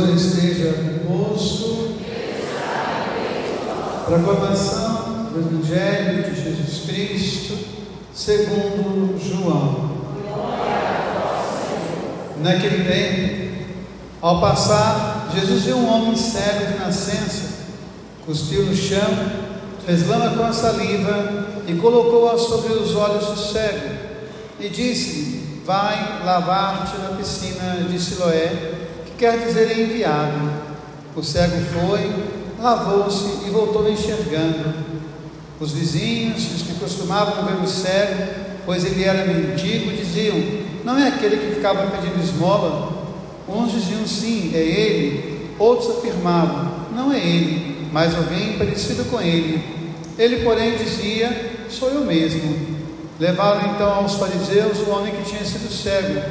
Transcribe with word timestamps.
Senhor 0.00 0.16
esteja 0.16 0.74
convosco. 1.06 1.90
Proclamação 4.06 5.28
do 5.30 5.40
Evangelho 5.40 6.22
de 6.22 6.42
Jesus 6.42 6.84
Cristo, 6.86 7.58
segundo 8.14 9.18
João. 9.18 9.90
Naquele 12.42 12.84
tempo, 12.84 13.74
ao 14.22 14.40
passar, 14.40 15.28
Jesus 15.34 15.64
viu 15.64 15.76
um 15.76 15.88
homem 15.88 16.16
cego 16.16 16.72
de 16.72 16.78
nascença, 16.78 17.58
cuspiu 18.24 18.64
no 18.64 18.74
chão, 18.74 19.30
fez 19.84 20.08
lama 20.08 20.30
com 20.30 20.44
a 20.44 20.52
saliva 20.52 21.46
e 21.66 21.74
colocou-a 21.74 22.38
sobre 22.38 22.72
os 22.72 22.94
olhos 22.96 23.26
do 23.26 23.36
cego, 23.36 23.90
e 24.58 24.68
disse-lhe: 24.70 25.62
Vai 25.66 26.24
lavar-te 26.24 26.96
na 26.98 27.16
piscina 27.16 27.86
de 27.86 28.00
Siloé 28.00 28.79
quer 29.20 29.38
dizer 29.38 29.78
enviado. 29.78 30.50
O 31.14 31.22
cego 31.22 31.56
foi, 31.66 32.10
lavou-se 32.58 33.46
e 33.46 33.50
voltou 33.50 33.86
enxergando. 33.90 34.74
Os 35.60 35.72
vizinhos, 35.72 36.54
os 36.54 36.62
que 36.62 36.80
costumavam 36.80 37.44
ver 37.44 37.62
o 37.62 37.68
cego, 37.68 38.32
pois 38.64 38.82
ele 38.82 39.04
era 39.04 39.26
mendigo, 39.26 39.92
diziam: 39.94 40.36
Não 40.82 40.98
é 40.98 41.08
aquele 41.08 41.36
que 41.36 41.54
ficava 41.56 41.86
pedindo 41.88 42.18
esmola? 42.18 42.98
Uns 43.46 43.72
diziam 43.72 44.06
sim, 44.06 44.52
é 44.54 44.62
ele. 44.62 45.50
Outros 45.58 45.98
afirmavam: 45.98 46.86
Não 46.96 47.12
é 47.12 47.18
ele, 47.18 47.88
mas 47.92 48.16
alguém 48.16 48.56
parecido 48.56 49.04
com 49.10 49.20
ele. 49.20 49.62
Ele, 50.16 50.42
porém, 50.42 50.78
dizia: 50.78 51.66
Sou 51.68 51.90
eu 51.90 52.06
mesmo. 52.06 52.80
Levaram 53.18 53.74
então 53.74 53.92
aos 53.92 54.14
fariseus 54.14 54.78
o 54.78 54.90
homem 54.90 55.14
que 55.14 55.28
tinha 55.28 55.44
sido 55.44 55.70
cego. 55.70 56.22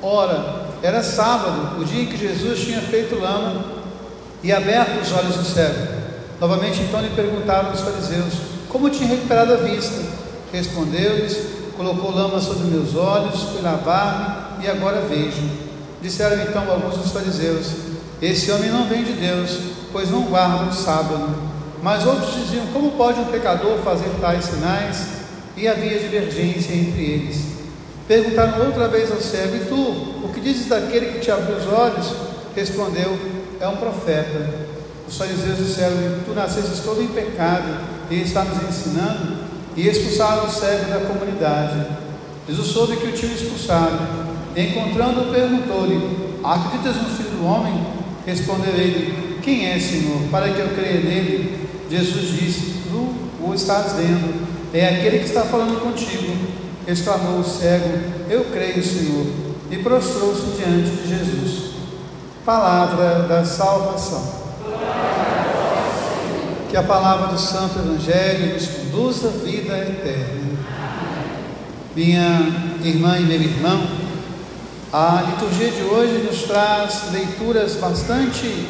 Ora, 0.00 0.59
era 0.82 1.02
sábado, 1.02 1.80
o 1.80 1.84
dia 1.84 2.02
em 2.02 2.06
que 2.06 2.16
Jesus 2.16 2.60
tinha 2.60 2.80
feito 2.80 3.18
lama 3.18 3.64
e 4.42 4.52
aberto 4.52 5.02
os 5.02 5.12
olhos 5.12 5.36
do 5.36 5.44
cego. 5.44 6.00
Novamente 6.40 6.80
então 6.80 7.00
lhe 7.00 7.10
perguntaram 7.10 7.70
os 7.70 7.80
fariseus 7.80 8.34
como 8.68 8.88
tinha 8.88 9.08
recuperado 9.08 9.52
a 9.52 9.56
vista. 9.56 10.00
Respondeu-lhes: 10.52 11.36
Colocou 11.76 12.10
lama 12.10 12.40
sobre 12.40 12.68
meus 12.68 12.94
olhos, 12.94 13.42
fui 13.42 13.60
lavar-me 13.60 14.64
e 14.64 14.70
agora 14.70 15.02
vejo. 15.02 15.42
Disseram 16.00 16.42
então 16.42 16.70
alguns 16.70 16.96
dos 16.96 17.12
fariseus: 17.12 17.66
Esse 18.22 18.50
homem 18.50 18.70
não 18.70 18.86
vem 18.86 19.04
de 19.04 19.12
Deus, 19.12 19.58
pois 19.92 20.10
não 20.10 20.22
guarda 20.22 20.70
o 20.70 20.72
sábado. 20.72 21.50
Mas 21.82 22.06
outros 22.06 22.34
diziam: 22.34 22.66
Como 22.72 22.92
pode 22.92 23.20
um 23.20 23.26
pecador 23.26 23.78
fazer 23.78 24.08
tais 24.20 24.46
sinais? 24.46 25.20
E 25.56 25.68
havia 25.68 25.98
divergência 25.98 26.72
entre 26.72 27.02
eles. 27.02 27.59
Perguntaram 28.10 28.66
outra 28.66 28.88
vez 28.88 29.08
ao 29.12 29.20
cego: 29.20 29.54
E 29.54 29.66
tu, 29.66 29.76
o 29.76 30.32
que 30.34 30.40
dizes 30.40 30.66
daquele 30.66 31.12
que 31.12 31.20
te 31.20 31.30
abriu 31.30 31.56
os 31.56 31.66
olhos? 31.68 32.12
Respondeu: 32.56 33.16
É 33.60 33.68
um 33.68 33.76
profeta. 33.76 34.50
Os 35.08 35.16
fariseus 35.16 35.58
disseram: 35.58 35.94
Tu 36.26 36.34
nasceste 36.34 36.82
todo 36.82 37.00
em 37.00 37.06
pecado 37.06 37.72
e 38.10 38.16
está 38.22 38.42
nos 38.42 38.68
ensinando. 38.68 39.44
E 39.76 39.86
expulsaram 39.86 40.44
o 40.44 40.50
cego 40.50 40.90
da 40.90 41.06
comunidade. 41.06 41.86
Jesus 42.48 42.66
soube 42.66 42.96
que 42.96 43.06
o 43.06 43.12
tinham 43.12 43.32
expulsado. 43.32 44.00
Encontrando-o, 44.56 45.32
perguntou-lhe: 45.32 46.40
Acreditas 46.42 46.96
no 46.96 47.10
Filho 47.10 47.30
do 47.38 47.46
Homem? 47.46 47.80
Respondeu 48.26 48.74
ele: 48.74 49.38
Quem 49.40 49.66
é, 49.66 49.78
Senhor, 49.78 50.20
para 50.32 50.50
que 50.50 50.58
eu 50.58 50.70
creia 50.70 50.98
nele? 50.98 51.68
Jesus 51.88 52.26
disse: 52.26 52.74
Tu 52.90 53.46
o 53.46 53.54
estás 53.54 53.92
vendo, 53.92 54.48
é 54.74 54.96
aquele 54.96 55.20
que 55.20 55.26
está 55.26 55.42
falando 55.42 55.80
contigo 55.80 56.58
exclamou 56.90 57.40
o 57.40 57.44
cego: 57.44 57.88
Eu 58.28 58.46
creio, 58.46 58.82
Senhor, 58.82 59.26
e 59.70 59.76
prostrou-se 59.78 60.56
diante 60.56 60.90
de 60.90 61.08
Jesus. 61.08 61.70
Palavra 62.44 63.26
da 63.28 63.44
salvação. 63.44 64.40
Que 66.68 66.76
a 66.76 66.82
palavra 66.82 67.28
do 67.28 67.38
Santo 67.38 67.78
Evangelho 67.78 68.54
nos 68.54 68.66
conduza 68.66 69.28
à 69.28 69.30
vida 69.30 69.78
eterna. 69.78 70.58
Minha 71.94 72.78
irmã 72.82 73.18
e 73.18 73.22
meu 73.22 73.40
irmão, 73.40 73.82
a 74.92 75.24
liturgia 75.26 75.70
de 75.70 75.82
hoje 75.82 76.24
nos 76.24 76.42
traz 76.42 77.12
leituras 77.12 77.74
bastante 77.74 78.68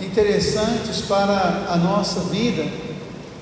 interessantes 0.00 1.00
para 1.02 1.66
a 1.70 1.76
nossa 1.76 2.20
vida, 2.20 2.64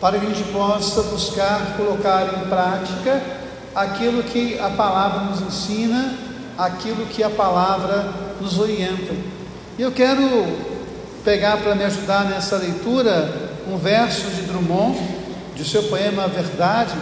para 0.00 0.18
que 0.18 0.26
a 0.26 0.28
gente 0.28 0.44
possa 0.52 1.02
buscar 1.04 1.76
colocar 1.76 2.42
em 2.42 2.48
prática 2.48 3.43
aquilo 3.74 4.22
que 4.22 4.58
a 4.58 4.70
palavra 4.70 5.20
nos 5.22 5.40
ensina, 5.40 6.14
aquilo 6.56 7.06
que 7.06 7.22
a 7.22 7.30
palavra 7.30 8.08
nos 8.40 8.58
orienta. 8.58 9.14
E 9.78 9.82
eu 9.82 9.90
quero 9.90 10.46
pegar 11.24 11.56
para 11.56 11.74
me 11.74 11.84
ajudar 11.84 12.26
nessa 12.26 12.56
leitura 12.56 13.32
um 13.66 13.76
verso 13.76 14.28
de 14.30 14.42
Drummond, 14.42 14.98
de 15.56 15.64
seu 15.64 15.84
poema 15.84 16.28
Verdade, 16.28 16.94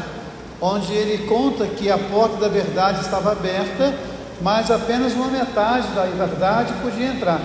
onde 0.60 0.92
ele 0.92 1.26
conta 1.26 1.66
que 1.66 1.90
a 1.90 1.98
porta 1.98 2.36
da 2.36 2.48
verdade 2.48 3.00
estava 3.00 3.32
aberta, 3.32 3.92
mas 4.40 4.70
apenas 4.70 5.12
uma 5.12 5.26
metade 5.26 5.88
da 5.88 6.04
verdade 6.04 6.72
podia 6.82 7.08
entrar. 7.08 7.40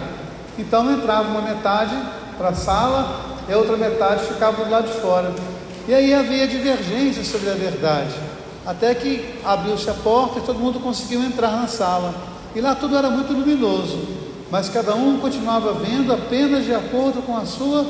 Então 0.57 0.91
entrava 0.91 1.29
uma 1.29 1.41
metade 1.41 1.95
para 2.37 2.49
a 2.49 2.53
sala 2.53 3.25
e 3.49 3.53
a 3.53 3.57
outra 3.57 3.75
metade 3.75 4.25
ficava 4.25 4.63
do 4.63 4.69
lado 4.69 4.87
de 4.87 4.99
fora. 4.99 5.33
E 5.87 5.93
aí 5.93 6.13
havia 6.13 6.47
divergência 6.47 7.23
sobre 7.23 7.49
a 7.49 7.53
verdade. 7.53 8.13
Até 8.67 8.93
que 8.93 9.39
abriu-se 9.45 9.89
a 9.89 9.93
porta 9.93 10.39
e 10.39 10.41
todo 10.41 10.59
mundo 10.59 10.81
conseguiu 10.81 11.23
entrar 11.23 11.51
na 11.51 11.67
sala. 11.67 12.13
E 12.53 12.59
lá 12.59 12.75
tudo 12.75 12.97
era 12.97 13.09
muito 13.09 13.31
luminoso, 13.31 13.97
mas 14.51 14.67
cada 14.67 14.93
um 14.93 15.19
continuava 15.19 15.71
vendo 15.73 16.11
apenas 16.11 16.65
de 16.65 16.73
acordo 16.73 17.21
com 17.25 17.37
a 17.37 17.45
sua 17.45 17.85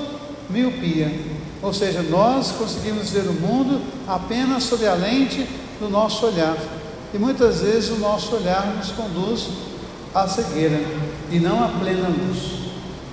miopia. 0.48 1.12
Ou 1.64 1.74
seja, 1.74 2.04
nós 2.04 2.52
conseguimos 2.52 3.10
ver 3.10 3.28
o 3.28 3.34
mundo 3.34 3.82
apenas 4.08 4.66
sob 4.66 4.86
a 4.86 4.94
lente 4.94 5.48
do 5.80 5.90
nosso 5.90 6.28
olhar. 6.28 6.56
E 7.12 7.18
muitas 7.18 7.62
vezes 7.62 7.90
o 7.90 7.96
nosso 7.96 8.36
olhar 8.36 8.68
nos 8.78 8.92
conduz 8.92 9.48
à 10.14 10.28
cegueira 10.28 10.80
e 11.32 11.40
não 11.40 11.64
à 11.64 11.70
plena 11.70 12.08
luz. 12.08 12.68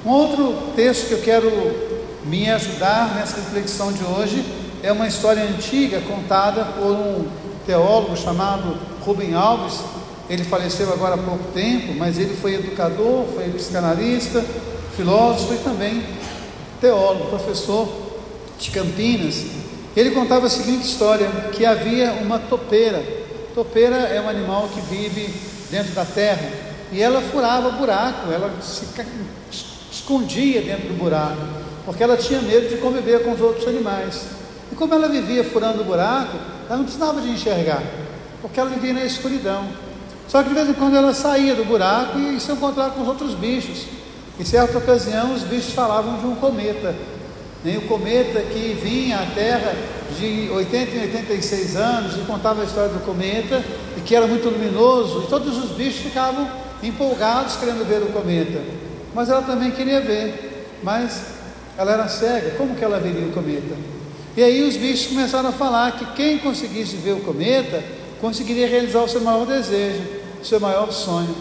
Um 0.05 0.11
outro 0.11 0.55
texto 0.77 1.09
que 1.09 1.15
eu 1.15 1.23
quero 1.23 1.51
me 2.27 2.51
ajudar 2.51 3.15
nessa 3.15 3.37
reflexão 3.37 3.91
de 3.91 4.05
hoje 4.05 4.45
é 4.83 4.93
uma 4.93 5.09
história 5.09 5.43
antiga 5.45 6.03
contada 6.03 6.63
por 6.63 6.91
um 6.91 7.44
teólogo 7.67 8.17
chamado 8.17 8.77
Rubem 9.05 9.35
Alves. 9.35 9.81
Ele 10.29 10.45
faleceu 10.45 10.93
agora 10.93 11.15
há 11.15 11.19
pouco 11.19 11.45
tempo, 11.53 11.95
mas 11.95 12.19
ele 12.19 12.35
foi 12.37 12.55
educador, 12.55 13.27
foi 13.35 13.51
psicanalista, 13.51 14.45
filósofo 14.97 15.55
e 15.55 15.59
também 15.59 16.03
teólogo, 16.81 17.31
professor 17.31 17.89
de 18.59 18.71
Campinas. 18.71 19.45
Ele 19.97 20.11
contava 20.11 20.47
a 20.47 20.51
seguinte 20.51 20.87
história: 20.87 21.29
que 21.53 21.65
havia 21.65 22.13
uma 22.23 22.39
topeira. 22.39 23.03
Topeira 23.55 23.97
é 23.97 24.21
um 24.21 24.29
animal 24.29 24.69
que 24.73 24.81
vive 24.81 25.33
dentro 25.71 25.93
da 25.93 26.05
terra 26.05 26.51
e 26.91 27.01
ela 27.01 27.21
furava 27.21 27.71
buraco, 27.71 28.31
ela 28.31 28.53
se 28.61 28.87
escondia 29.91 30.63
dentro 30.63 30.89
do 30.89 30.95
buraco, 30.95 31.41
porque 31.85 32.03
ela 32.03 32.17
tinha 32.17 32.41
medo 32.41 32.69
de 32.69 32.77
conviver 32.77 33.25
com 33.25 33.33
os 33.33 33.41
outros 33.41 33.67
animais. 33.67 34.27
E 34.71 34.75
como 34.75 34.95
ela 34.95 35.09
vivia 35.09 35.45
furando 35.45 35.85
buraco, 35.85 36.37
ela 36.69 36.79
não 36.79 36.85
precisava 36.85 37.21
de 37.21 37.29
enxergar, 37.31 37.83
porque 38.41 38.59
ela 38.59 38.71
vivia 38.71 38.93
na 38.93 39.05
escuridão. 39.05 39.67
Só 40.29 40.43
que 40.43 40.49
de 40.49 40.55
vez 40.55 40.69
em 40.69 40.75
quando 40.75 40.97
ela 40.97 41.13
saía 41.13 41.55
do 41.55 41.65
buraco 41.65 42.19
e 42.19 42.41
se 42.41 42.51
encontrava 42.51 42.91
com 42.91 43.03
os 43.03 43.09
outros 43.09 43.35
bichos. 43.35 43.87
Em 44.39 44.45
certa 44.45 44.79
ocasião, 44.79 45.35
os 45.35 45.43
bichos 45.43 45.73
falavam 45.73 46.19
de 46.19 46.27
um 46.27 46.35
cometa. 46.35 46.95
Nem 47.63 47.79
o 47.79 47.83
cometa 47.83 48.41
que 48.41 48.79
vinha 48.83 49.19
à 49.19 49.27
Terra 49.27 49.75
de 50.19 50.51
80 50.51 50.97
em 50.97 51.03
86 51.03 51.77
anos 51.77 52.17
e 52.17 52.21
contava 52.21 52.63
a 52.63 52.65
história 52.65 52.91
do 52.91 53.05
cometa 53.05 53.65
e 53.97 54.01
que 54.01 54.15
era 54.15 54.27
muito 54.27 54.49
luminoso. 54.49 55.25
E 55.25 55.27
todos 55.29 55.57
os 55.57 55.71
bichos 55.71 56.03
ficavam 56.03 56.49
empolgados 56.83 57.57
querendo 57.57 57.87
ver 57.89 58.03
o 58.03 58.13
cometa. 58.13 58.61
Mas 59.15 59.31
ela 59.31 59.43
também 59.43 59.71
queria 59.71 60.01
ver, 60.01 60.69
mas 60.83 61.27
ela 61.79 61.93
era 61.93 62.09
cega. 62.09 62.51
Como 62.57 62.75
que 62.75 62.85
ela 62.85 62.99
veria 62.99 63.27
o 63.27 63.33
cometa? 63.33 63.75
E 64.37 64.43
aí 64.43 64.67
os 64.67 64.77
bichos 64.77 65.07
começaram 65.07 65.49
a 65.49 65.53
falar 65.53 65.93
que 65.93 66.05
quem 66.17 66.39
conseguisse 66.39 66.97
ver 66.97 67.13
o 67.13 67.21
cometa 67.21 67.83
conseguiria 68.21 68.67
realizar 68.67 69.03
o 69.03 69.09
seu 69.09 69.21
maior 69.21 69.47
desejo, 69.47 70.03
o 70.43 70.45
seu 70.45 70.59
maior 70.59 70.91
sonho. 70.91 71.35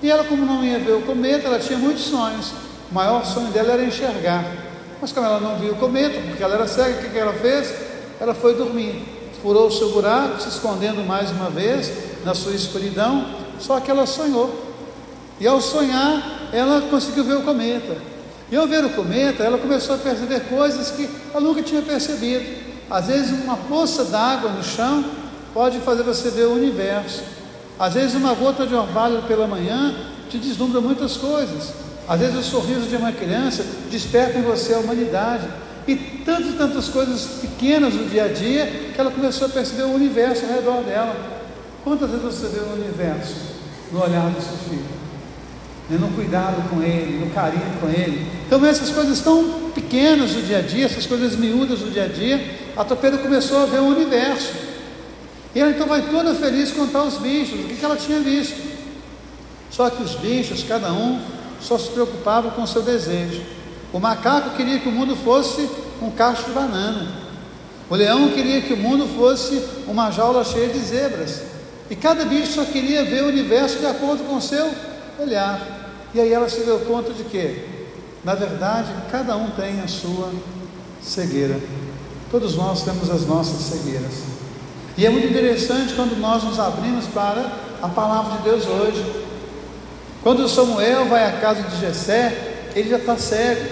E 0.00 0.08
ela, 0.08 0.22
como 0.22 0.46
não 0.46 0.64
ia 0.64 0.78
ver 0.78 0.92
o 0.92 1.02
cometa, 1.02 1.48
ela 1.48 1.58
tinha 1.58 1.78
muitos 1.78 2.04
sonhos. 2.04 2.52
O 2.90 2.94
maior 2.94 3.24
sonho 3.26 3.48
dela 3.48 3.72
era 3.72 3.84
enxergar. 3.84 4.44
Mas 5.00 5.10
como 5.10 5.26
ela 5.26 5.40
não 5.40 5.58
viu 5.58 5.72
o 5.72 5.76
cometa, 5.76 6.20
porque 6.20 6.42
ela 6.42 6.54
era 6.54 6.68
cega, 6.68 7.06
o 7.06 7.10
que 7.10 7.18
ela 7.18 7.32
fez? 7.32 7.74
Ela 8.20 8.34
foi 8.34 8.54
dormir. 8.54 9.02
Furou 9.42 9.66
o 9.66 9.72
seu 9.72 9.90
buraco, 9.90 10.40
se 10.40 10.48
escondendo 10.48 11.04
mais 11.04 11.30
uma 11.30 11.50
vez 11.50 11.92
na 12.24 12.34
sua 12.34 12.54
escuridão, 12.54 13.26
só 13.58 13.80
que 13.80 13.90
ela 13.90 14.06
sonhou. 14.06 14.66
E 15.40 15.46
ao 15.46 15.60
sonhar, 15.60 16.50
ela 16.52 16.82
conseguiu 16.82 17.24
ver 17.24 17.36
o 17.36 17.42
cometa. 17.42 17.96
E 18.50 18.56
ao 18.56 18.66
ver 18.66 18.84
o 18.84 18.90
cometa, 18.90 19.42
ela 19.42 19.58
começou 19.58 19.94
a 19.94 19.98
perceber 19.98 20.40
coisas 20.48 20.90
que 20.90 21.08
ela 21.32 21.40
nunca 21.40 21.62
tinha 21.62 21.82
percebido. 21.82 22.44
Às 22.90 23.06
vezes, 23.06 23.32
uma 23.44 23.56
poça 23.56 24.04
d'água 24.04 24.50
no 24.50 24.64
chão 24.64 25.04
pode 25.52 25.78
fazer 25.80 26.02
você 26.02 26.30
ver 26.30 26.46
o 26.46 26.52
universo. 26.52 27.22
Às 27.78 27.94
vezes, 27.94 28.14
uma 28.14 28.34
gota 28.34 28.66
de 28.66 28.74
orvalho 28.74 29.22
pela 29.22 29.46
manhã 29.46 29.94
te 30.30 30.38
deslumbra 30.38 30.80
muitas 30.80 31.16
coisas. 31.16 31.72
Às 32.08 32.20
vezes 32.20 32.36
o 32.36 32.42
sorriso 32.42 32.88
de 32.88 32.96
uma 32.96 33.12
criança 33.12 33.64
desperta 33.90 34.38
em 34.38 34.42
você 34.42 34.72
a 34.72 34.78
humanidade. 34.78 35.46
E 35.86 35.94
tantas 35.96 36.54
tantas 36.54 36.88
coisas 36.88 37.40
pequenas 37.40 37.94
do 37.94 38.10
dia 38.10 38.24
a 38.24 38.28
dia 38.28 38.66
que 38.94 39.00
ela 39.00 39.10
começou 39.10 39.46
a 39.46 39.50
perceber 39.50 39.84
o 39.84 39.94
universo 39.94 40.44
ao 40.46 40.52
redor 40.52 40.82
dela. 40.82 41.16
Quantas 41.84 42.10
vezes 42.10 42.24
você 42.24 42.48
vê 42.48 42.60
o 42.60 42.74
universo 42.74 43.34
no 43.92 44.02
olhar 44.02 44.30
do 44.30 44.40
seu 44.40 44.56
filho? 44.68 44.84
Né, 45.88 45.98
no 45.98 46.08
cuidado 46.08 46.68
com 46.68 46.82
ele, 46.82 47.24
no 47.24 47.30
carinho 47.30 47.78
com 47.80 47.88
ele. 47.88 48.26
Então, 48.48 48.64
essas 48.64 48.88
coisas 48.88 49.20
tão 49.20 49.70
pequenas 49.74 50.30
do 50.30 50.40
dia 50.40 50.60
a 50.60 50.62
dia, 50.62 50.86
essas 50.86 51.04
coisas 51.04 51.36
miúdas 51.36 51.80
do 51.80 51.90
dia 51.90 52.04
a 52.04 52.08
dia, 52.08 52.42
a 52.74 52.82
Topeira 52.82 53.18
começou 53.18 53.62
a 53.62 53.66
ver 53.66 53.80
o 53.80 53.88
universo. 53.88 54.54
E 55.54 55.60
ela 55.60 55.70
então 55.70 55.86
vai 55.86 56.00
toda 56.00 56.34
feliz 56.34 56.72
contar 56.72 57.02
os 57.02 57.18
bichos, 57.18 57.60
o 57.60 57.64
que 57.64 57.84
ela 57.84 57.94
tinha 57.94 58.20
visto. 58.20 58.56
Só 59.70 59.90
que 59.90 60.02
os 60.02 60.14
bichos, 60.14 60.64
cada 60.66 60.90
um, 60.94 61.20
só 61.60 61.76
se 61.76 61.90
preocupava 61.90 62.50
com 62.52 62.62
o 62.62 62.66
seu 62.66 62.80
desejo. 62.80 63.42
O 63.92 64.00
macaco 64.00 64.56
queria 64.56 64.78
que 64.78 64.88
o 64.88 64.92
mundo 64.92 65.14
fosse 65.14 65.68
um 66.00 66.10
cacho 66.10 66.44
de 66.44 66.52
banana. 66.52 67.06
O 67.90 67.94
leão 67.94 68.30
queria 68.30 68.62
que 68.62 68.72
o 68.72 68.78
mundo 68.78 69.06
fosse 69.14 69.62
uma 69.86 70.10
jaula 70.10 70.42
cheia 70.42 70.68
de 70.68 70.78
zebras. 70.78 71.42
E 71.90 71.96
cada 71.96 72.24
bicho 72.24 72.52
só 72.52 72.64
queria 72.64 73.04
ver 73.04 73.24
o 73.24 73.28
universo 73.28 73.78
de 73.78 73.86
acordo 73.86 74.24
com 74.24 74.36
o 74.36 74.40
seu 74.40 74.70
olhar. 75.18 75.60
E 76.14 76.20
aí 76.20 76.32
ela 76.32 76.48
se 76.48 76.60
deu 76.60 76.78
conta 76.80 77.12
de 77.12 77.24
que, 77.24 77.77
na 78.24 78.34
verdade, 78.34 78.92
cada 79.10 79.36
um 79.36 79.50
tem 79.50 79.80
a 79.80 79.88
sua 79.88 80.32
cegueira. 81.02 81.56
Todos 82.30 82.56
nós 82.56 82.82
temos 82.82 83.10
as 83.10 83.26
nossas 83.26 83.62
cegueiras. 83.62 84.12
E 84.96 85.06
é 85.06 85.10
muito 85.10 85.28
interessante 85.28 85.94
quando 85.94 86.18
nós 86.18 86.42
nos 86.42 86.58
abrimos 86.58 87.06
para 87.06 87.50
a 87.80 87.88
palavra 87.88 88.38
de 88.38 88.42
Deus 88.42 88.66
hoje. 88.66 89.04
Quando 90.22 90.48
Samuel 90.48 91.06
vai 91.06 91.24
à 91.24 91.32
casa 91.40 91.62
de 91.62 91.80
Jessé, 91.80 92.70
ele 92.74 92.90
já 92.90 92.98
está 92.98 93.16
cego. 93.16 93.64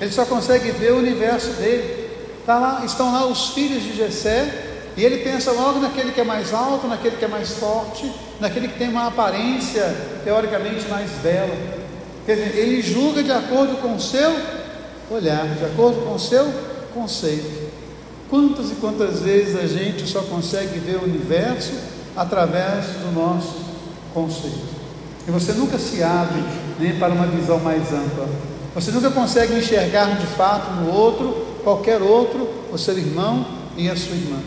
Ele 0.00 0.10
só 0.10 0.24
consegue 0.24 0.70
ver 0.72 0.92
o 0.92 0.98
universo 0.98 1.50
dele. 1.52 2.10
Tá 2.44 2.58
lá, 2.58 2.82
estão 2.84 3.12
lá 3.12 3.26
os 3.26 3.50
filhos 3.50 3.84
de 3.84 3.96
Jessé, 3.96 4.72
e 4.96 5.04
ele 5.04 5.18
pensa 5.18 5.52
logo 5.52 5.78
naquele 5.78 6.10
que 6.10 6.20
é 6.20 6.24
mais 6.24 6.52
alto, 6.52 6.88
naquele 6.88 7.16
que 7.16 7.24
é 7.24 7.28
mais 7.28 7.50
forte, 7.52 8.12
naquele 8.40 8.66
que 8.66 8.78
tem 8.78 8.88
uma 8.88 9.06
aparência 9.06 9.94
teoricamente 10.24 10.88
mais 10.88 11.10
bela. 11.22 11.81
Quer 12.24 12.36
dizer, 12.36 12.56
ele 12.56 12.80
julga 12.80 13.22
de 13.22 13.32
acordo 13.32 13.80
com 13.80 13.96
o 13.96 14.00
seu 14.00 14.32
olhar, 15.10 15.46
de 15.48 15.64
acordo 15.64 16.00
com 16.04 16.14
o 16.14 16.18
seu 16.18 16.52
conceito. 16.94 17.70
Quantas 18.30 18.70
e 18.70 18.74
quantas 18.76 19.20
vezes 19.20 19.56
a 19.56 19.66
gente 19.66 20.06
só 20.06 20.22
consegue 20.22 20.78
ver 20.78 20.96
o 20.96 21.04
universo 21.04 21.72
através 22.16 22.86
do 22.86 23.12
nosso 23.12 23.56
conceito? 24.14 24.72
E 25.26 25.30
você 25.30 25.52
nunca 25.52 25.78
se 25.78 26.02
abre 26.02 26.42
nem 26.78 26.96
para 26.98 27.12
uma 27.12 27.26
visão 27.26 27.58
mais 27.58 27.92
ampla. 27.92 28.28
Você 28.74 28.90
nunca 28.90 29.10
consegue 29.10 29.54
enxergar 29.54 30.18
de 30.18 30.26
fato 30.28 30.70
no 30.80 30.92
outro, 30.92 31.46
qualquer 31.62 32.00
outro, 32.00 32.48
o 32.72 32.78
seu 32.78 32.96
irmão 32.96 33.44
e 33.76 33.88
a 33.88 33.96
sua 33.96 34.16
irmã. 34.16 34.38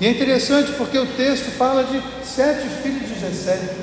E 0.00 0.06
é 0.06 0.10
interessante 0.10 0.72
porque 0.72 0.98
o 0.98 1.06
texto 1.06 1.50
fala 1.56 1.84
de 1.84 2.02
sete 2.24 2.66
filhos 2.82 3.08
de 3.08 3.20
Jessé. 3.20 3.76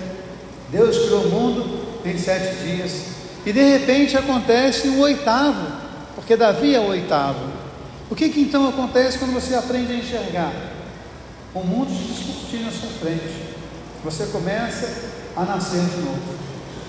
Deus 0.71 0.97
criou 0.97 1.23
o 1.23 1.29
mundo 1.29 1.84
em 2.09 2.17
sete 2.17 2.55
dias. 2.63 3.15
E 3.45 3.53
de 3.53 3.61
repente 3.61 4.17
acontece 4.17 4.87
o 4.87 4.99
oitavo, 4.99 5.67
porque 6.15 6.35
Davi 6.35 6.73
é 6.73 6.79
o 6.79 6.87
oitavo. 6.87 7.47
O 8.09 8.15
que, 8.15 8.29
que 8.29 8.41
então 8.41 8.67
acontece 8.67 9.17
quando 9.17 9.33
você 9.33 9.55
aprende 9.55 9.93
a 9.93 9.95
enxergar? 9.95 10.53
O 11.53 11.61
mundo 11.61 11.89
se 11.89 12.13
discutir 12.13 12.63
na 12.63 12.71
sua 12.71 12.89
frente. 12.89 13.55
Você 14.03 14.25
começa 14.27 14.89
a 15.35 15.43
nascer 15.43 15.81
de 15.81 16.01
novo. 16.01 16.35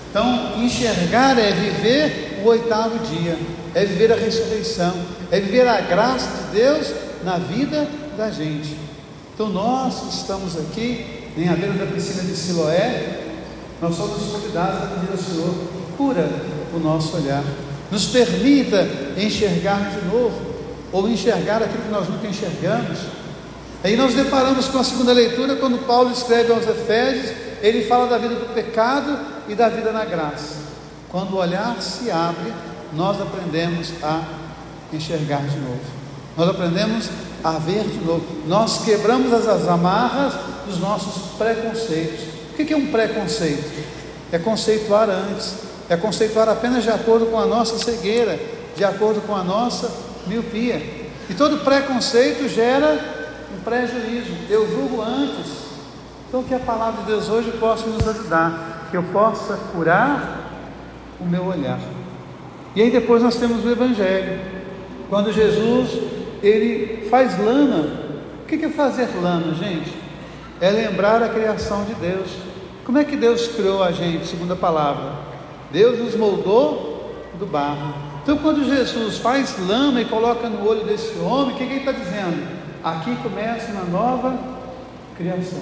Então, 0.09 0.63
enxergar 0.63 1.37
é 1.37 1.51
viver 1.51 2.41
o 2.43 2.47
oitavo 2.47 2.99
dia, 2.99 3.37
é 3.75 3.85
viver 3.85 4.11
a 4.11 4.15
ressurreição, 4.15 4.93
é 5.31 5.39
viver 5.39 5.67
a 5.67 5.81
graça 5.81 6.27
de 6.27 6.59
Deus 6.59 6.93
na 7.23 7.37
vida 7.37 7.87
da 8.17 8.31
gente. 8.31 8.77
Então 9.33 9.49
nós 9.49 10.15
estamos 10.15 10.57
aqui 10.57 11.29
em 11.37 11.47
a 11.47 11.53
beira 11.53 11.73
da 11.73 11.85
piscina 11.85 12.23
de 12.23 12.35
Siloé, 12.35 13.26
nós 13.81 13.95
somos 13.95 14.31
convidados 14.31 14.83
a 14.83 14.87
pedir 14.87 15.11
ao 15.11 15.17
Senhor, 15.17 15.53
cura 15.97 16.29
o 16.73 16.79
nosso 16.79 17.15
olhar, 17.17 17.43
nos 17.91 18.05
permita 18.07 18.87
enxergar 19.17 19.91
de 19.91 20.05
novo, 20.07 20.57
ou 20.91 21.07
enxergar 21.07 21.61
aquilo 21.61 21.83
que 21.83 21.91
nós 21.91 22.07
nunca 22.07 22.27
enxergamos. 22.27 22.99
Aí 23.83 23.95
nós 23.95 24.13
deparamos 24.13 24.67
com 24.67 24.79
a 24.79 24.83
segunda 24.83 25.13
leitura, 25.13 25.55
quando 25.57 25.85
Paulo 25.85 26.11
escreve 26.11 26.51
aos 26.51 26.67
Efésios, 26.67 27.35
ele 27.61 27.85
fala 27.85 28.07
da 28.07 28.17
vida 28.17 28.35
do 28.35 28.53
pecado 28.53 29.17
e 29.47 29.55
da 29.55 29.69
vida 29.69 29.91
na 29.91 30.05
graça. 30.05 30.55
Quando 31.09 31.33
o 31.33 31.37
olhar 31.37 31.81
se 31.81 32.09
abre, 32.11 32.53
nós 32.93 33.21
aprendemos 33.21 33.91
a 34.03 34.23
enxergar 34.91 35.41
de 35.41 35.57
novo. 35.59 35.81
Nós 36.35 36.49
aprendemos 36.49 37.09
a 37.43 37.51
ver 37.53 37.83
de 37.83 38.03
novo. 38.05 38.25
Nós 38.45 38.83
quebramos 38.83 39.33
as 39.33 39.67
amarras 39.67 40.33
dos 40.67 40.79
nossos 40.79 41.35
preconceitos. 41.37 42.36
O 42.57 42.65
que 42.65 42.73
é 42.73 42.75
um 42.75 42.87
preconceito? 42.87 43.85
É 44.31 44.39
conceituar 44.39 45.07
antes, 45.09 45.55
é 45.87 45.95
conceituar 45.95 46.49
apenas 46.49 46.83
de 46.83 46.89
acordo 46.89 47.27
com 47.27 47.39
a 47.39 47.45
nossa 47.45 47.77
cegueira, 47.77 48.39
de 48.75 48.83
acordo 48.83 49.21
com 49.21 49.35
a 49.35 49.43
nossa 49.43 49.91
miopia. 50.25 50.81
E 51.29 51.33
todo 51.35 51.63
preconceito 51.63 52.49
gera 52.49 52.99
um 53.55 53.61
prejuízo. 53.61 54.33
Eu 54.49 54.67
julgo 54.69 55.01
antes. 55.01 55.67
Então, 56.27 56.43
que 56.43 56.53
a 56.53 56.59
palavra 56.59 57.03
de 57.03 57.07
Deus 57.07 57.29
hoje 57.29 57.51
possa 57.51 57.85
nos 57.85 58.05
ajudar, 58.07 58.87
que 58.89 58.97
eu 58.97 59.03
possa 59.03 59.57
curar 59.71 60.49
o 61.19 61.25
meu 61.25 61.45
olhar. 61.45 61.79
E 62.75 62.81
aí 62.81 62.89
depois 62.89 63.21
nós 63.21 63.35
temos 63.35 63.63
o 63.63 63.69
Evangelho, 63.69 64.39
quando 65.09 65.31
Jesus 65.31 66.01
ele 66.41 67.07
faz 67.09 67.39
lama. 67.39 68.07
O 68.43 68.45
que 68.47 68.65
é 68.65 68.69
fazer 68.69 69.07
lama, 69.21 69.53
gente? 69.53 69.93
É 70.59 70.69
lembrar 70.69 71.21
a 71.21 71.29
criação 71.29 71.83
de 71.85 71.93
Deus. 71.95 72.46
Como 72.87 72.97
é 72.97 73.03
que 73.03 73.17
Deus 73.17 73.49
criou 73.49 73.83
a 73.83 73.91
gente, 73.91 74.25
segundo 74.25 74.53
a 74.53 74.55
palavra? 74.55 75.11
Deus 75.73 75.99
nos 75.99 76.15
moldou 76.15 77.11
do 77.37 77.45
barro. 77.45 77.93
Então, 78.23 78.37
quando 78.37 78.63
Jesus 78.63 79.17
faz 79.17 79.57
lama 79.67 79.99
e 79.99 80.05
coloca 80.05 80.47
no 80.47 80.65
olho 80.65 80.85
desse 80.85 81.19
homem, 81.19 81.53
o 81.53 81.57
que, 81.57 81.65
que 81.65 81.73
ele 81.73 81.79
está 81.79 81.91
dizendo? 81.91 82.47
Aqui 82.81 83.13
começa 83.17 83.73
uma 83.73 83.83
nova 83.83 84.39
criação. 85.17 85.59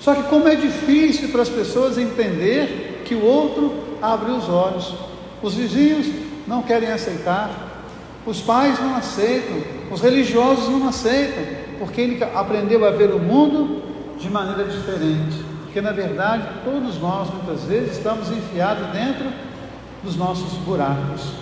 Só 0.00 0.16
que, 0.16 0.24
como 0.24 0.48
é 0.48 0.56
difícil 0.56 1.28
para 1.28 1.42
as 1.42 1.48
pessoas 1.48 1.96
entender 1.96 3.04
que 3.04 3.14
o 3.14 3.24
outro 3.24 3.72
abre 4.02 4.32
os 4.32 4.48
olhos, 4.48 4.96
os 5.40 5.54
vizinhos 5.54 6.08
não 6.48 6.60
querem 6.60 6.90
aceitar, 6.90 7.86
os 8.26 8.40
pais 8.40 8.80
não 8.80 8.96
aceitam, 8.96 9.58
os 9.92 10.00
religiosos 10.00 10.68
não 10.68 10.88
aceitam, 10.88 11.44
porque 11.78 12.00
ele 12.00 12.24
aprendeu 12.34 12.84
a 12.84 12.90
ver 12.90 13.12
o 13.12 13.20
mundo 13.20 13.80
de 14.18 14.28
maneira 14.28 14.64
diferente. 14.64 15.51
Porque 15.72 15.80
na 15.80 15.92
verdade 15.92 16.46
todos 16.66 17.00
nós 17.00 17.30
muitas 17.32 17.64
vezes 17.64 17.96
estamos 17.96 18.28
enfiados 18.30 18.88
dentro 18.88 19.24
dos 20.04 20.16
nossos 20.16 20.52
buracos, 20.58 21.32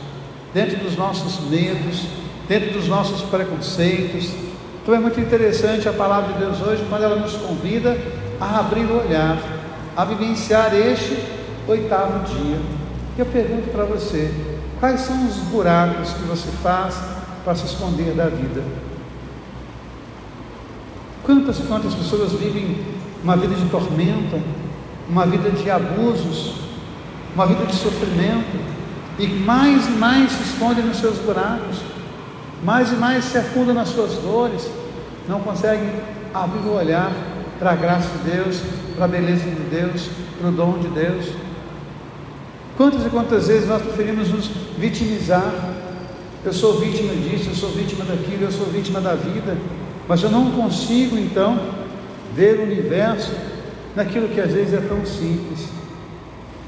dentro 0.55 0.77
dos 0.77 0.97
nossos 0.97 1.41
medos, 1.51 2.05
dentro 2.49 2.73
dos 2.73 2.87
nossos 2.87 3.23
preconceitos. 3.23 4.33
Então 4.81 4.95
é 4.95 5.01
muito 5.01 5.19
interessante 5.19 5.89
a 5.89 5.93
palavra 5.93 6.33
de 6.35 6.39
Deus 6.39 6.61
hoje 6.61 6.87
quando 6.89 7.03
ela 7.03 7.17
nos 7.17 7.33
convida 7.39 7.99
a 8.41 8.61
abrir 8.61 8.85
o 8.85 9.05
olhar, 9.05 9.37
a 9.97 10.05
vivenciar 10.05 10.77
este 10.77 11.19
oitavo 11.67 12.25
dia. 12.27 12.61
E 13.17 13.19
eu 13.19 13.27
pergunto 13.27 13.69
para 13.73 13.85
você: 13.85 14.33
Quais 14.79 15.01
são 15.01 15.27
os 15.27 15.39
buracos 15.39 16.13
que 16.13 16.23
você 16.23 16.51
faz 16.63 16.97
para 17.45 17.57
se 17.57 17.67
esconder 17.67 18.15
da 18.15 18.27
vida? 18.27 18.63
Quantas 21.25 21.59
quantas 21.59 21.95
pessoas 21.95 22.31
vivem 22.35 23.00
uma 23.23 23.37
vida 23.37 23.55
de 23.55 23.67
tormenta, 23.67 24.41
uma 25.09 25.27
vida 25.27 25.50
de 25.50 25.71
abusos, 25.71 26.55
uma 27.35 27.47
vida 27.47 27.65
de 27.67 27.75
sofrimento, 27.75 28.59
e 29.19 29.27
mais 29.27 29.87
e 29.87 29.91
mais 29.93 30.33
se 30.33 30.43
escondem 30.43 30.85
nos 30.85 30.99
seus 30.99 31.19
buracos, 31.19 31.79
mais 32.65 32.91
e 32.91 32.95
mais 32.95 33.25
se 33.25 33.39
afundam 33.39 33.75
nas 33.75 33.89
suas 33.89 34.12
dores, 34.15 34.71
não 35.29 35.41
conseguem 35.41 35.91
abrir 36.33 36.67
o 36.67 36.75
olhar 36.75 37.12
para 37.59 37.73
a 37.73 37.77
graça 37.77 38.09
de 38.19 38.31
Deus, 38.31 38.62
para 38.97 39.05
a 39.05 39.09
beleza 39.09 39.45
de 39.45 39.62
Deus, 39.71 40.09
para 40.39 40.49
o 40.49 40.53
dom 40.53 40.79
de 40.79 40.89
Deus. 40.89 41.27
Quantas 42.77 43.05
e 43.05 43.11
quantas 43.11 43.49
vezes 43.49 43.69
nós 43.69 43.83
preferimos 43.83 44.29
nos 44.31 44.50
vitimizar? 44.79 45.53
Eu 46.43 46.53
sou 46.55 46.81
vítima 46.81 47.12
disso, 47.15 47.50
eu 47.50 47.55
sou 47.55 47.69
vítima 47.71 48.05
daquilo, 48.07 48.45
eu 48.45 48.53
sou 48.53 48.67
vítima 48.67 49.00
da 49.00 49.15
vida, 49.15 49.59
mas 50.09 50.23
eu 50.23 50.31
não 50.31 50.50
consigo 50.53 51.19
então 51.19 51.59
ver 52.35 52.59
o 52.59 52.63
universo 52.63 53.33
naquilo 53.95 54.29
que 54.29 54.41
às 54.41 54.53
vezes 54.53 54.75
é 54.75 54.81
tão 54.81 55.05
simples. 55.05 55.69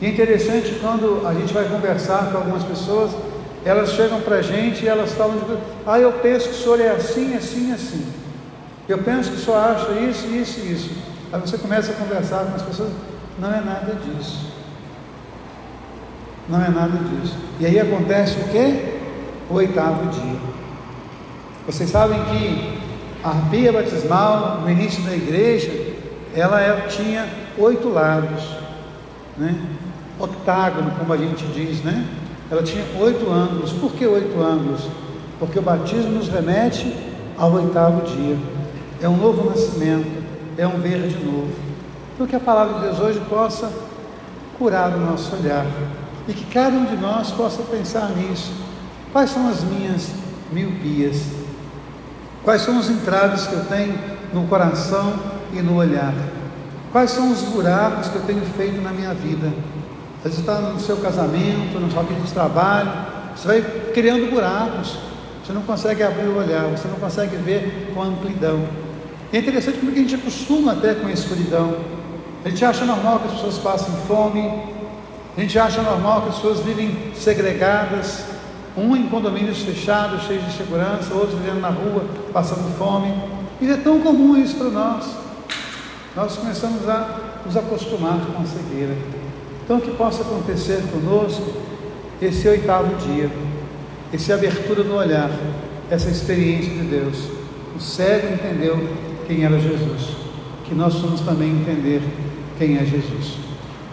E 0.00 0.06
é 0.06 0.08
interessante 0.08 0.78
quando 0.80 1.26
a 1.26 1.34
gente 1.34 1.52
vai 1.52 1.68
conversar 1.68 2.30
com 2.30 2.38
algumas 2.38 2.64
pessoas, 2.64 3.12
elas 3.64 3.92
chegam 3.92 4.20
para 4.20 4.36
a 4.36 4.42
gente 4.42 4.84
e 4.84 4.88
elas 4.88 5.12
falam: 5.12 5.36
de, 5.36 5.58
Ah, 5.86 5.98
eu 5.98 6.12
penso 6.14 6.48
que 6.48 6.54
o 6.54 6.58
senhor 6.58 6.80
é 6.80 6.90
assim, 6.90 7.36
assim, 7.36 7.72
assim. 7.72 8.06
Eu 8.88 8.98
penso 8.98 9.30
que 9.30 9.36
o 9.36 9.40
senhor 9.40 9.58
acha 9.58 9.92
isso, 9.92 10.26
isso 10.26 10.60
e 10.60 10.72
isso. 10.72 10.90
Aí 11.32 11.40
você 11.40 11.56
começa 11.56 11.92
a 11.92 11.94
conversar 11.94 12.44
com 12.46 12.56
as 12.56 12.62
pessoas, 12.62 12.90
não 13.38 13.48
é 13.48 13.60
nada 13.60 13.94
disso. 13.94 14.52
Não 16.48 16.62
é 16.62 16.68
nada 16.68 16.98
disso. 16.98 17.36
E 17.60 17.66
aí 17.66 17.78
acontece 17.78 18.38
o 18.40 18.48
que? 18.48 18.98
O 19.48 19.54
oitavo 19.54 20.10
dia. 20.10 20.40
Vocês 21.64 21.88
sabem 21.88 22.18
que 22.24 22.81
a 23.22 23.30
arpia 23.30 23.72
batismal, 23.72 24.60
no 24.62 24.70
início 24.70 25.02
da 25.04 25.14
igreja, 25.14 25.70
ela 26.34 26.60
é, 26.60 26.86
tinha 26.88 27.28
oito 27.58 27.88
lados, 27.88 28.42
né? 29.36 29.54
octágono, 30.18 30.92
como 30.98 31.12
a 31.12 31.16
gente 31.16 31.44
diz, 31.46 31.82
né? 31.82 32.06
Ela 32.50 32.62
tinha 32.62 32.84
oito 33.00 33.30
ângulos. 33.30 33.72
Por 33.72 33.92
que 33.92 34.06
oito 34.06 34.40
ângulos? 34.40 34.88
Porque 35.38 35.58
o 35.58 35.62
batismo 35.62 36.12
nos 36.12 36.28
remete 36.28 36.94
ao 37.36 37.52
oitavo 37.52 38.06
dia. 38.06 38.38
É 39.00 39.08
um 39.08 39.16
novo 39.16 39.50
nascimento, 39.50 40.22
é 40.56 40.66
um 40.66 40.78
verde 40.80 41.16
novo. 41.24 41.50
Então 42.14 42.26
que 42.26 42.36
a 42.36 42.40
palavra 42.40 42.74
de 42.74 42.80
Deus 42.86 43.00
hoje 43.00 43.20
possa 43.28 43.72
curar 44.58 44.94
o 44.94 45.00
nosso 45.00 45.34
olhar 45.34 45.66
e 46.28 46.32
que 46.32 46.44
cada 46.46 46.76
um 46.76 46.84
de 46.84 46.96
nós 46.96 47.30
possa 47.30 47.62
pensar 47.62 48.10
nisso. 48.10 48.52
Quais 49.12 49.30
são 49.30 49.48
as 49.48 49.62
minhas 49.64 50.10
miopias? 50.52 51.41
Quais 52.44 52.62
são 52.62 52.76
os 52.78 52.90
entraves 52.90 53.46
que 53.46 53.52
eu 53.52 53.64
tenho 53.66 53.96
no 54.32 54.48
coração 54.48 55.14
e 55.52 55.60
no 55.60 55.76
olhar? 55.76 56.12
Quais 56.90 57.12
são 57.12 57.30
os 57.30 57.40
buracos 57.42 58.08
que 58.08 58.16
eu 58.16 58.22
tenho 58.22 58.44
feito 58.56 58.80
na 58.80 58.90
minha 58.90 59.14
vida? 59.14 59.52
Vezes 60.24 60.40
está 60.40 60.54
no 60.60 60.80
seu 60.80 60.96
casamento, 60.96 61.78
no 61.78 61.90
seu 61.90 62.02
de 62.02 62.32
trabalho, 62.32 62.90
você 63.36 63.46
vai 63.46 63.60
criando 63.92 64.28
buracos, 64.28 64.98
você 65.44 65.52
não 65.52 65.62
consegue 65.62 66.02
abrir 66.02 66.26
o 66.26 66.36
olhar, 66.36 66.64
você 66.64 66.88
não 66.88 66.96
consegue 66.96 67.36
ver 67.36 67.92
com 67.94 68.02
amplidão. 68.02 68.60
É 69.32 69.38
interessante 69.38 69.78
porque 69.78 70.00
a 70.00 70.02
gente 70.02 70.14
acostuma 70.16 70.72
até 70.72 70.94
com 70.94 71.06
a 71.06 71.12
escuridão. 71.12 71.76
A 72.44 72.48
gente 72.48 72.64
acha 72.64 72.84
normal 72.84 73.20
que 73.20 73.26
as 73.28 73.34
pessoas 73.34 73.58
passem 73.58 73.94
fome, 74.08 74.62
a 75.36 75.40
gente 75.40 75.58
acha 75.58 75.80
normal 75.80 76.22
que 76.22 76.28
as 76.30 76.34
pessoas 76.36 76.60
vivem 76.60 77.12
segregadas, 77.14 78.24
um 78.76 78.96
em 78.96 79.08
condomínios 79.08 79.58
fechados, 79.58 80.22
cheios 80.24 80.44
de 80.44 80.52
segurança, 80.52 81.12
outros 81.14 81.38
vivendo 81.38 81.60
na 81.60 81.68
rua, 81.68 82.04
passando 82.32 82.76
fome. 82.76 83.12
E 83.60 83.70
é 83.70 83.76
tão 83.76 84.00
comum 84.00 84.36
isso 84.36 84.56
para 84.56 84.70
nós. 84.70 85.06
Nós 86.16 86.36
começamos 86.36 86.88
a 86.88 87.20
nos 87.44 87.56
acostumar 87.56 88.18
com 88.20 88.42
a 88.42 88.46
cegueira. 88.46 88.96
Então, 89.64 89.80
que 89.80 89.90
possa 89.92 90.22
acontecer 90.22 90.82
conosco 90.90 91.52
esse 92.20 92.48
oitavo 92.48 92.94
dia, 92.96 93.30
essa 94.12 94.34
abertura 94.34 94.82
do 94.82 94.94
olhar, 94.94 95.30
essa 95.90 96.10
experiência 96.10 96.70
de 96.70 96.82
Deus. 96.82 97.16
O 97.76 97.80
cego 97.80 98.34
entendeu 98.34 98.88
quem 99.26 99.44
era 99.44 99.58
Jesus, 99.58 100.16
que 100.64 100.74
nós 100.74 100.94
vamos 100.94 101.20
também 101.20 101.50
entender 101.50 102.02
quem 102.58 102.76
é 102.76 102.84
Jesus. 102.84 103.38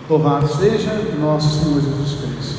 Louvado 0.09 0.47
seja 0.47 0.91
nosso 1.19 1.63
Senhor 1.63 1.81
Jesus 1.81 2.21
Cristo. 2.21 2.58